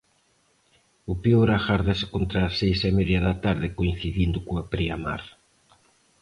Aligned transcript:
O 1.11 1.13
peor 1.23 1.49
agárdase 1.57 2.05
contra 2.13 2.39
as 2.47 2.53
seis 2.59 2.79
e 2.89 2.91
media 2.99 3.19
da 3.27 3.35
tarde 3.45 3.73
coincidindo 3.79 4.37
coa 4.47 4.67
preamar. 4.71 5.23